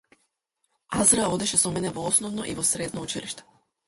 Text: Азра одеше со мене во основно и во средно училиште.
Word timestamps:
Азра 0.99 1.27
одеше 1.33 1.57
со 1.63 1.69
мене 1.75 1.91
во 1.97 2.05
основно 2.13 2.41
и 2.53 2.57
во 2.61 2.65
средно 2.71 3.01
училиште. 3.05 3.43